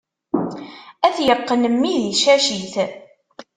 [1.07, 2.75] Ad t-yeqqen mmi di tcacit.